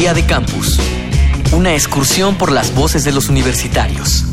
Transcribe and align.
Día 0.00 0.14
de 0.14 0.24
Campus. 0.24 0.78
Una 1.52 1.74
excursión 1.74 2.36
por 2.36 2.52
las 2.52 2.74
voces 2.74 3.04
de 3.04 3.12
los 3.12 3.28
universitarios. 3.28 4.24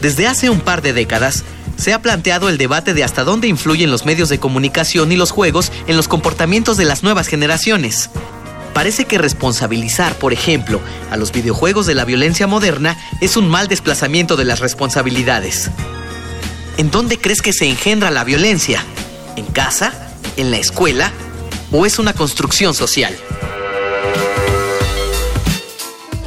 Desde 0.00 0.28
hace 0.28 0.50
un 0.50 0.60
par 0.60 0.82
de 0.82 0.92
décadas, 0.92 1.42
se 1.76 1.92
ha 1.92 2.00
planteado 2.00 2.48
el 2.48 2.58
debate 2.58 2.94
de 2.94 3.02
hasta 3.02 3.24
dónde 3.24 3.48
influyen 3.48 3.90
los 3.90 4.06
medios 4.06 4.28
de 4.28 4.38
comunicación 4.38 5.10
y 5.10 5.16
los 5.16 5.32
juegos 5.32 5.72
en 5.88 5.96
los 5.96 6.06
comportamientos 6.06 6.76
de 6.76 6.84
las 6.84 7.02
nuevas 7.02 7.26
generaciones. 7.26 8.08
Parece 8.72 9.06
que 9.06 9.18
responsabilizar, 9.18 10.14
por 10.14 10.32
ejemplo, 10.32 10.80
a 11.10 11.16
los 11.16 11.32
videojuegos 11.32 11.86
de 11.86 11.96
la 11.96 12.04
violencia 12.04 12.46
moderna 12.46 12.96
es 13.20 13.36
un 13.36 13.48
mal 13.48 13.66
desplazamiento 13.66 14.36
de 14.36 14.44
las 14.44 14.60
responsabilidades. 14.60 15.72
¿En 16.76 16.92
dónde 16.92 17.18
crees 17.18 17.42
que 17.42 17.52
se 17.52 17.68
engendra 17.68 18.12
la 18.12 18.22
violencia? 18.22 18.84
¿En 19.34 19.46
casa? 19.46 19.92
¿En 20.36 20.50
la 20.50 20.58
escuela? 20.58 21.10
¿O 21.78 21.84
es 21.84 21.98
una 21.98 22.14
construcción 22.14 22.72
social? 22.72 23.14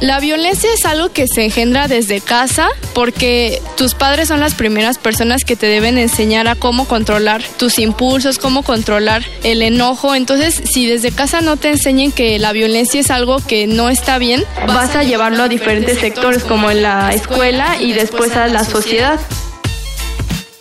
La 0.00 0.20
violencia 0.20 0.70
es 0.72 0.84
algo 0.84 1.08
que 1.08 1.26
se 1.26 1.44
engendra 1.44 1.88
desde 1.88 2.20
casa 2.20 2.68
porque 2.94 3.60
tus 3.76 3.94
padres 3.94 4.28
son 4.28 4.38
las 4.38 4.54
primeras 4.54 4.98
personas 4.98 5.42
que 5.44 5.56
te 5.56 5.66
deben 5.66 5.98
enseñar 5.98 6.46
a 6.46 6.54
cómo 6.54 6.86
controlar 6.86 7.42
tus 7.58 7.80
impulsos, 7.80 8.38
cómo 8.38 8.62
controlar 8.62 9.24
el 9.42 9.62
enojo. 9.62 10.14
Entonces, 10.14 10.54
si 10.70 10.86
desde 10.86 11.10
casa 11.10 11.40
no 11.40 11.56
te 11.56 11.70
enseñan 11.70 12.12
que 12.12 12.38
la 12.38 12.52
violencia 12.52 13.00
es 13.00 13.10
algo 13.10 13.44
que 13.44 13.66
no 13.66 13.88
está 13.88 14.18
bien, 14.18 14.44
vas 14.68 14.94
a 14.94 15.02
llevarlo 15.02 15.42
a 15.42 15.48
diferentes 15.48 15.98
sectores 15.98 16.44
como 16.44 16.70
en 16.70 16.82
la 16.82 17.12
escuela 17.12 17.76
y 17.80 17.92
después 17.92 18.36
a 18.36 18.46
la 18.46 18.62
sociedad. 18.62 19.18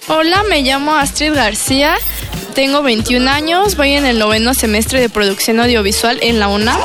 Hola, 0.07 0.41
me 0.49 0.63
llamo 0.63 0.95
Astrid 0.95 1.35
García, 1.35 1.95
tengo 2.59 2.83
21 2.83 3.31
años, 3.31 3.77
voy 3.77 3.93
en 3.93 4.05
el 4.05 4.19
noveno 4.19 4.53
semestre 4.53 4.99
de 4.99 5.07
producción 5.07 5.61
audiovisual 5.61 6.19
en 6.21 6.41
la 6.41 6.49
UNAM. 6.49 6.77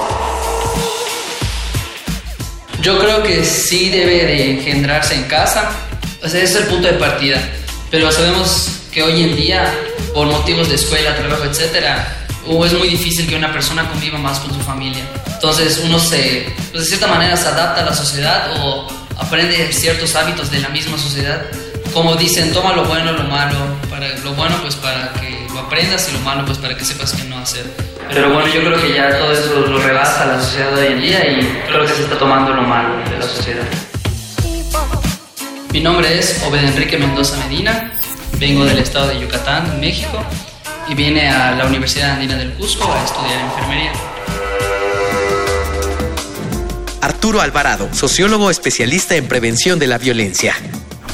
Yo 2.81 2.97
creo 3.01 3.25
que 3.25 3.45
sí 3.45 3.89
debe 3.89 4.25
de 4.25 4.53
engendrarse 4.53 5.17
en 5.17 5.25
casa, 5.25 5.73
o 6.23 6.29
sea, 6.29 6.41
ese 6.41 6.59
es 6.59 6.63
el 6.63 6.69
punto 6.69 6.87
de 6.87 6.93
partida, 6.93 7.43
pero 7.91 8.13
sabemos 8.13 8.69
que 8.93 9.03
hoy 9.03 9.25
en 9.25 9.35
día, 9.35 9.75
por 10.15 10.29
motivos 10.29 10.69
de 10.69 10.77
escuela, 10.77 11.17
trabajo, 11.17 11.43
etcétera, 11.43 12.25
es 12.65 12.73
muy 12.75 12.87
difícil 12.87 13.27
que 13.27 13.35
una 13.35 13.53
persona 13.53 13.91
conviva 13.91 14.17
más 14.17 14.39
con 14.39 14.55
su 14.55 14.61
familia. 14.61 15.03
Entonces 15.27 15.83
uno 15.85 15.99
se, 15.99 16.55
pues 16.71 16.85
de 16.85 16.89
cierta 16.89 17.09
manera 17.09 17.37
se 17.37 17.49
adapta 17.49 17.81
a 17.81 17.85
la 17.85 17.95
sociedad 17.95 18.63
o 18.63 18.87
aprende 19.19 19.73
ciertos 19.73 20.15
hábitos 20.15 20.53
de 20.53 20.61
la 20.61 20.69
misma 20.69 20.97
sociedad. 20.99 21.43
Como 21.93 22.15
dicen, 22.15 22.53
toma 22.53 22.75
lo 22.75 22.85
bueno, 22.85 23.11
lo 23.11 23.25
malo, 23.25 23.57
para 23.91 24.17
lo 24.19 24.35
bueno 24.35 24.57
pues 24.63 24.77
para 24.77 25.13
que 25.15 25.34
lo 25.65 25.67
aprendas 25.67 26.09
y 26.11 26.13
lo 26.13 26.21
malo 26.21 26.45
pues 26.45 26.59
para 26.59 26.77
que 26.77 26.85
sepas 26.85 27.13
qué 27.13 27.25
no 27.25 27.39
hacer. 27.39 27.65
Pero 28.13 28.33
bueno, 28.33 28.47
yo 28.53 28.61
creo 28.63 28.81
que 28.81 28.93
ya 28.93 29.19
todo 29.19 29.33
eso 29.33 29.67
lo 29.67 29.79
rebasa 29.79 30.27
la 30.27 30.41
sociedad 30.41 30.73
de 30.73 30.87
hoy 30.87 30.93
en 30.93 31.01
día 31.01 31.31
y 31.31 31.63
creo 31.67 31.87
que 31.87 31.93
se 31.93 32.03
está 32.03 32.19
tomando 32.19 32.53
lo 32.53 32.63
malo 32.63 32.97
de 33.09 33.19
la 33.19 33.27
sociedad. 33.27 33.65
Mi 35.73 35.81
nombre 35.81 36.19
es 36.19 36.43
Obed 36.47 36.63
Enrique 36.65 36.99
Mendoza 36.99 37.37
Medina, 37.49 37.93
vengo 38.39 38.65
del 38.65 38.79
estado 38.79 39.09
de 39.09 39.21
Yucatán, 39.21 39.81
México, 39.81 40.23
y 40.87 40.95
vine 40.95 41.29
a 41.29 41.53
la 41.53 41.67
Universidad 41.67 42.13
Andina 42.13 42.37
del 42.37 42.53
Cusco 42.53 42.93
a 42.93 43.03
estudiar 43.03 43.41
enfermería. 43.41 43.93
Arturo 47.01 47.41
Alvarado, 47.41 47.89
sociólogo 47.93 48.51
especialista 48.51 49.17
en 49.17 49.27
prevención 49.27 49.79
de 49.79 49.87
la 49.87 49.99
violencia. 49.99 50.55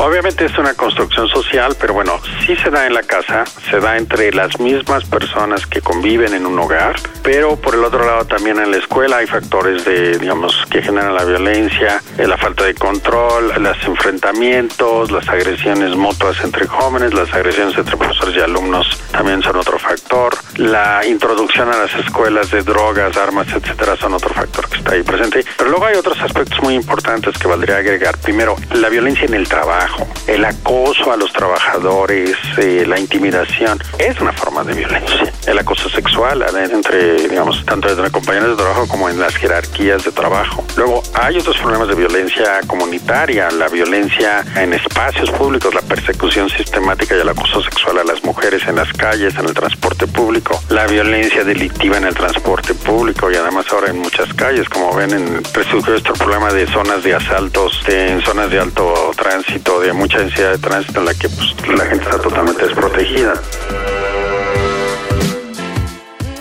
Obviamente 0.03 0.47
es 0.47 0.57
una 0.57 0.73
construcción 0.73 1.29
social, 1.29 1.77
pero 1.79 1.93
bueno, 1.93 2.19
sí 2.47 2.57
se 2.57 2.71
da 2.71 2.87
en 2.87 2.95
la 2.95 3.03
casa, 3.03 3.45
se 3.69 3.81
da 3.81 3.99
entre 3.99 4.33
las 4.33 4.59
mismas 4.59 5.05
personas 5.05 5.67
que 5.67 5.83
conviven 5.83 6.33
en 6.33 6.47
un 6.47 6.59
hogar, 6.59 6.97
pero 7.23 7.57
por 7.57 7.75
el 7.75 7.85
otro 7.85 8.07
lado 8.07 8.25
también 8.25 8.59
en 8.59 8.71
la 8.71 8.79
escuela 8.79 9.19
hay 9.19 9.27
factores 9.27 9.85
de, 9.85 10.17
digamos, 10.17 10.65
que 10.71 10.81
generan 10.81 11.15
la 11.15 11.27
violencia, 11.27 12.03
eh, 12.17 12.27
la 12.27 12.39
falta 12.39 12.65
de 12.65 12.75
control, 12.75 13.53
los 13.59 13.85
enfrentamientos, 13.85 15.11
las 15.11 15.29
agresiones 15.29 15.95
mutuas 15.95 16.43
entre 16.43 16.67
jóvenes, 16.67 17.13
las 17.13 17.31
agresiones 17.35 17.77
entre 17.77 17.99
profesores 17.99 18.37
y 18.37 18.41
alumnos 18.41 18.99
también 19.13 19.43
son 19.43 19.57
otro 19.57 19.79
factor, 19.79 20.33
la 20.61 21.07
introducción 21.07 21.73
a 21.73 21.77
las 21.79 21.95
escuelas 21.95 22.51
de 22.51 22.63
drogas, 22.63 23.17
armas, 23.17 23.47
etcétera, 23.49 23.97
son 23.97 24.13
otro 24.13 24.29
factor 24.35 24.69
que 24.69 24.77
está 24.77 24.93
ahí 24.93 25.03
presente. 25.03 25.43
Pero 25.57 25.71
luego 25.71 25.87
hay 25.87 25.97
otros 25.97 26.21
aspectos 26.21 26.63
muy 26.63 26.75
importantes 26.75 27.39
que 27.39 27.49
valdría 27.49 27.79
agregar. 27.79 28.19
Primero, 28.19 28.57
la 28.75 28.91
violencia 28.91 29.25
en 29.25 29.35
el 29.35 29.49
trabajo 29.49 30.07
el 30.31 30.45
acoso 30.45 31.13
a 31.13 31.17
los 31.17 31.33
trabajadores, 31.33 32.37
eh, 32.57 32.85
la 32.87 33.01
intimidación, 33.01 33.83
es 33.99 34.21
una 34.21 34.33
forma 34.33 34.63
de 34.63 34.75
violencia. 34.75 35.33
El 35.47 35.59
acoso 35.59 35.89
sexual 35.89 36.45
entre, 36.71 37.29
digamos, 37.29 37.65
tanto 37.67 37.89
entre 37.89 38.11
compañeros 38.11 38.51
de 38.51 38.63
trabajo 38.63 38.87
como 38.87 39.09
en 39.09 39.19
las 39.19 39.35
jerarquías 39.35 40.05
de 40.05 40.13
trabajo. 40.13 40.65
Luego, 40.77 41.03
hay 41.15 41.39
otros 41.39 41.59
problemas 41.59 41.89
de 41.89 41.97
violencia 41.97 42.61
comunitaria, 42.67 43.51
la 43.51 43.69
violencia 43.69 44.45
en 44.55 44.73
espacios 44.73 45.31
públicos, 45.33 45.75
la 45.75 45.83
persecución 45.83 46.49
sistemática 46.49 47.17
y 47.17 47.21
el 47.21 47.29
acoso 47.29 47.63
sexual 47.63 47.99
a 47.99 48.05
las 48.05 48.23
mujeres 48.23 48.63
en 48.69 48.77
las 48.77 48.93
calles, 48.93 49.35
en 49.37 49.47
el 49.47 49.55
transporte 49.55 50.07
público, 50.07 50.50
la 50.69 50.87
violencia 50.87 51.45
delictiva 51.45 51.97
en 51.97 52.05
el 52.05 52.15
transporte 52.15 52.75
público 52.75 53.31
y 53.31 53.35
además 53.35 53.67
ahora 53.73 53.91
en 53.91 53.99
muchas 53.99 54.33
calles, 54.35 54.69
como 54.69 54.95
ven, 54.95 55.11
en 55.11 55.45
resurgió 55.53 55.95
este 55.95 56.13
problema 56.13 56.53
de 56.53 56.67
zonas 56.67 57.03
de 57.03 57.15
asaltos, 57.15 57.81
en 57.87 58.21
zonas 58.23 58.51
de 58.51 58.61
alto 58.61 59.11
tránsito, 59.17 59.81
de 59.81 59.93
mucha 59.93 60.19
densidad 60.19 60.53
de 60.53 60.59
tránsito 60.59 61.01
en 61.01 61.07
la 61.07 61.15
que 61.15 61.29
pues, 61.29 61.69
la 61.77 61.87
gente 61.87 62.05
está 62.05 62.21
totalmente 62.21 62.65
desprotegida 62.65 63.35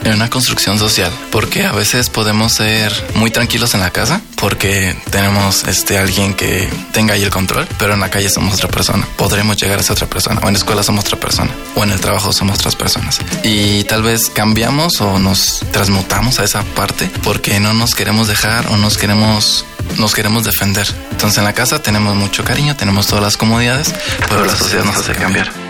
en 0.10 0.16
una 0.18 0.30
construcción 0.30 0.80
social, 0.80 1.12
porque 1.32 1.66
a 1.66 1.72
veces 1.72 2.10
podemos 2.10 2.54
ser 2.54 2.92
muy 3.16 3.32
tranquilos 3.32 3.74
en 3.74 3.82
la 3.82 3.92
casa 3.92 4.22
porque 4.36 4.96
tenemos 5.12 5.64
este 5.66 5.98
alguien 5.98 6.34
que 6.34 6.70
tenga 6.94 7.14
ahí 7.14 7.24
el 7.24 7.30
control, 7.30 7.68
pero 7.78 7.94
en 7.94 8.00
la 8.00 8.10
calle 8.10 8.30
somos 8.30 8.56
otra 8.56 8.70
persona. 8.70 9.08
Podremos 9.18 9.58
llegar 9.58 9.80
a 9.80 9.84
ser 9.84 9.94
otra 9.94 10.08
persona, 10.08 10.40
o 10.44 10.48
en 10.48 10.54
la 10.54 10.60
escuela 10.60 10.84
somos 10.84 11.06
otra 11.06 11.20
persona, 11.20 11.52
o 11.76 11.84
en 11.84 11.92
el 11.92 12.00
trabajo 12.00 12.32
somos 12.32 12.60
otras 12.60 12.76
personas. 12.76 13.20
Y 13.44 13.84
tal 13.84 14.04
vez 14.04 14.30
cambiamos 14.30 15.02
o 15.02 15.20
nos 15.20 15.62
transmutamos 15.72 16.40
a 16.40 16.44
esa 16.44 16.64
parte 16.64 17.10
porque 17.24 17.60
no 17.60 17.74
nos 17.74 17.96
queremos 17.96 18.28
dejar 18.28 18.68
o 18.68 18.78
nos 18.78 18.98
queremos 18.98 19.66
nos 19.98 20.14
queremos 20.14 20.44
defender. 20.44 20.88
Entonces 21.12 21.38
en 21.38 21.44
la 21.44 21.54
casa 21.54 21.82
tenemos 21.82 22.16
mucho 22.16 22.44
cariño, 22.44 22.76
tenemos 22.76 23.08
todas 23.08 23.24
las 23.24 23.38
comodidades, 23.38 23.94
pero 24.30 24.46
la 24.46 24.56
sociedad 24.56 24.86
nos 24.86 24.98
hace 24.98 25.14
cambiar. 25.14 25.69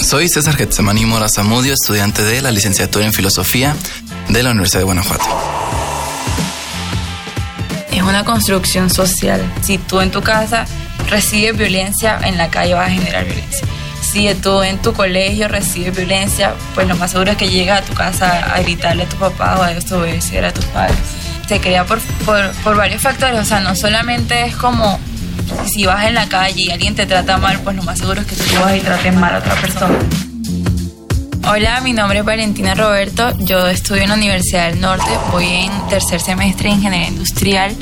Soy 0.00 0.28
César 0.28 0.56
Getsemani 0.56 1.04
Mora 1.04 1.28
Zamudio, 1.28 1.74
estudiante 1.74 2.22
de 2.22 2.40
la 2.40 2.50
licenciatura 2.50 3.04
en 3.04 3.12
Filosofía 3.12 3.74
de 4.28 4.42
la 4.42 4.50
Universidad 4.50 4.80
de 4.80 4.84
Guanajuato. 4.84 5.24
Es 7.90 8.02
una 8.02 8.24
construcción 8.24 8.90
social. 8.90 9.42
Si 9.60 9.76
tú 9.76 10.00
en 10.00 10.10
tu 10.10 10.22
casa 10.22 10.66
recibes 11.10 11.56
violencia, 11.58 12.18
en 12.22 12.38
la 12.38 12.48
calle 12.48 12.74
vas 12.74 12.88
a 12.88 12.92
generar 12.92 13.24
violencia. 13.24 13.66
Si 14.00 14.32
tú 14.36 14.62
en 14.62 14.78
tu 14.80 14.94
colegio 14.94 15.48
recibes 15.48 15.94
violencia, 15.94 16.54
pues 16.74 16.86
lo 16.88 16.96
más 16.96 17.10
seguro 17.10 17.32
es 17.32 17.36
que 17.36 17.48
llegas 17.48 17.82
a 17.82 17.84
tu 17.84 17.94
casa 17.94 18.54
a 18.54 18.60
gritarle 18.62 19.02
a 19.02 19.08
tu 19.08 19.16
papá 19.16 19.58
o 19.58 19.62
a 19.62 19.74
desobedecer 19.74 20.44
a 20.44 20.54
tus 20.54 20.64
padres 20.66 20.98
se 21.48 21.60
crea 21.60 21.86
por, 21.86 21.98
por, 22.26 22.76
varios 22.76 23.00
factores, 23.00 23.40
o 23.40 23.44
sea, 23.44 23.60
no 23.60 23.74
solamente 23.74 24.44
es 24.44 24.54
como 24.54 25.00
si 25.66 25.86
vas 25.86 26.06
en 26.06 26.14
la 26.14 26.28
calle 26.28 26.62
y 26.62 26.70
alguien 26.70 26.94
te 26.94 27.06
trata 27.06 27.38
mal, 27.38 27.60
pues 27.60 27.76
lo 27.76 27.82
más 27.82 27.98
seguro 27.98 28.20
es 28.20 28.26
que 28.26 28.36
tú 28.36 28.60
vas 28.60 28.76
y 28.76 28.80
trates 28.80 29.14
mal 29.14 29.34
a 29.34 29.38
otra 29.38 29.54
persona. 29.60 29.98
Hola, 31.50 31.80
mi 31.80 31.92
nombre 31.92 32.18
es 32.18 32.24
Valentina 32.24 32.74
Roberto, 32.74 33.32
yo 33.38 33.66
estudio 33.68 34.02
en 34.02 34.10
la 34.10 34.16
Universidad 34.16 34.68
del 34.68 34.80
Norte, 34.80 35.08
voy 35.32 35.46
en 35.46 35.88
tercer 35.88 36.20
semestre 36.20 36.68
de 36.68 36.74
Ingeniería 36.74 37.08
Industrial. 37.08 37.74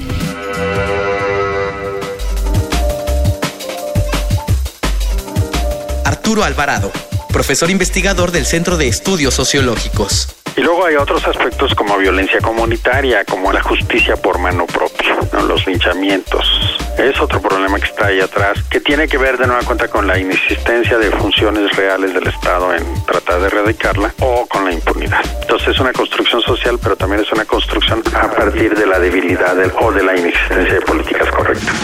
Arturo 6.04 6.44
Alvarado, 6.44 6.93
profesor 7.28 7.71
investigador 7.71 8.30
del 8.30 8.47
Centro 8.47 8.77
de 8.77 8.86
Estudios 8.86 9.34
Sociológicos. 9.34 10.28
Y 10.56 10.62
luego 10.62 10.86
hay 10.86 10.97
otros 10.97 11.26
aspectos 11.26 11.74
como 11.74 11.98
violencia 11.98 12.41
comunitaria, 12.41 13.24
como 13.24 13.53
la 13.53 13.62
justicia 13.62 14.16
por 14.16 14.38
mano 14.38 14.66
propia, 14.66 15.14
los 15.47 15.66
linchamientos. 15.66 16.78
Es 16.97 17.20
otro 17.20 17.42
problema 17.42 17.78
que 17.78 17.84
está 17.84 18.06
ahí 18.06 18.20
atrás, 18.20 18.62
que 18.70 18.80
tiene 18.80 19.06
que 19.06 19.18
ver 19.18 19.36
de 19.36 19.47
nueva 19.47 19.62
cuenta 19.64 19.88
con 19.88 20.06
la 20.06 20.18
inexistencia 20.18 20.97
de 20.97 21.10
funciones 21.10 21.76
reales 21.76 22.14
del 22.14 22.26
Estado 22.26 22.74
en 22.74 23.04
tratar 23.04 23.41
de 23.41 23.48
erradicarla 23.48 24.14
o 24.20 24.47
con 24.47 24.64
la 24.64 24.72
impunidad. 24.72 25.20
Entonces 25.42 25.68
es 25.68 25.78
una 25.78 25.92
construcción 25.92 26.41
social, 26.41 26.78
pero 26.82 26.97
también 26.97 27.20
es 27.20 27.30
una 27.32 27.44
construcción 27.44 28.03
a 28.14 28.30
partir 28.30 28.74
de 28.74 28.86
la 28.86 28.98
debilidad 28.98 29.56
o 29.78 29.92
de 29.92 30.03
la 30.03 30.16
inexistencia 30.16 30.72
de 30.72 30.80
políticas 30.80 31.30
correctas. 31.32 31.74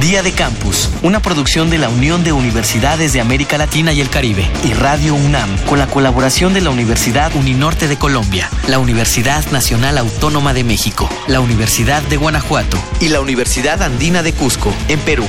Día 0.00 0.22
de 0.22 0.32
Campus, 0.32 0.88
una 1.02 1.20
producción 1.20 1.68
de 1.68 1.76
la 1.76 1.90
Unión 1.90 2.24
de 2.24 2.32
Universidades 2.32 3.12
de 3.12 3.20
América 3.20 3.58
Latina 3.58 3.92
y 3.92 4.00
el 4.00 4.08
Caribe 4.08 4.50
y 4.64 4.72
Radio 4.72 5.14
UNAM, 5.14 5.58
con 5.66 5.78
la 5.78 5.88
colaboración 5.88 6.54
de 6.54 6.62
la 6.62 6.70
Universidad 6.70 7.34
Uninorte 7.36 7.86
de 7.86 7.98
Colombia, 7.98 8.48
la 8.66 8.78
Universidad 8.78 9.44
Nacional 9.50 9.98
Autónoma 9.98 10.54
de 10.54 10.64
México, 10.64 11.10
la 11.28 11.40
Universidad 11.40 12.02
de 12.02 12.16
Guanajuato 12.16 12.78
y 12.98 13.08
la 13.08 13.20
Universidad 13.20 13.82
Andina 13.82 14.22
de 14.22 14.32
Cusco, 14.32 14.72
en 14.88 15.00
Perú. 15.00 15.26